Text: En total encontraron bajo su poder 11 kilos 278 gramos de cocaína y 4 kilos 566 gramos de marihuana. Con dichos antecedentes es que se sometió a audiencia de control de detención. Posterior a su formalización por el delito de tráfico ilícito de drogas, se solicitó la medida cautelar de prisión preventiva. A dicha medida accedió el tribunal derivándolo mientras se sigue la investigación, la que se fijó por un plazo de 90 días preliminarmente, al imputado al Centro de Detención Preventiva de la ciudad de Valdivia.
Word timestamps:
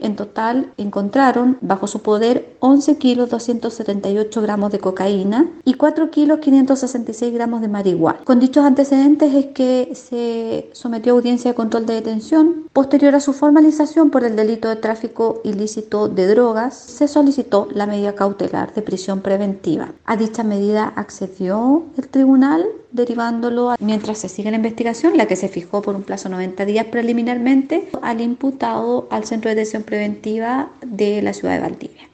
En 0.00 0.16
total 0.16 0.72
encontraron 0.76 1.58
bajo 1.60 1.86
su 1.86 2.00
poder 2.00 2.56
11 2.60 2.98
kilos 2.98 3.30
278 3.30 4.42
gramos 4.42 4.72
de 4.72 4.78
cocaína 4.78 5.48
y 5.64 5.74
4 5.74 6.10
kilos 6.10 6.40
566 6.40 7.32
gramos 7.32 7.60
de 7.60 7.68
marihuana. 7.68 8.20
Con 8.24 8.40
dichos 8.40 8.64
antecedentes 8.64 9.34
es 9.34 9.46
que 9.46 9.92
se 9.94 10.70
sometió 10.72 11.12
a 11.12 11.16
audiencia 11.16 11.50
de 11.50 11.54
control 11.54 11.86
de 11.86 11.94
detención. 11.94 12.68
Posterior 12.72 13.14
a 13.14 13.20
su 13.20 13.32
formalización 13.32 14.10
por 14.10 14.24
el 14.24 14.36
delito 14.36 14.68
de 14.68 14.76
tráfico 14.76 15.40
ilícito 15.44 16.08
de 16.08 16.26
drogas, 16.26 16.76
se 16.76 17.08
solicitó 17.08 17.68
la 17.72 17.86
medida 17.86 18.14
cautelar 18.14 18.72
de 18.74 18.82
prisión 18.82 19.20
preventiva. 19.20 19.92
A 20.04 20.16
dicha 20.16 20.44
medida 20.44 20.92
accedió 20.96 21.84
el 21.96 22.08
tribunal 22.08 22.66
derivándolo 22.92 23.74
mientras 23.78 24.18
se 24.18 24.28
sigue 24.28 24.50
la 24.50 24.56
investigación, 24.56 25.16
la 25.16 25.26
que 25.26 25.36
se 25.36 25.48
fijó 25.48 25.82
por 25.82 25.94
un 25.94 26.02
plazo 26.02 26.28
de 26.28 26.36
90 26.36 26.64
días 26.64 26.86
preliminarmente, 26.86 27.88
al 28.02 28.20
imputado 28.20 29.08
al 29.10 29.24
Centro 29.24 29.48
de 29.48 29.56
Detención 29.56 29.82
Preventiva 29.82 30.70
de 30.84 31.22
la 31.22 31.32
ciudad 31.32 31.54
de 31.54 31.60
Valdivia. 31.60 32.08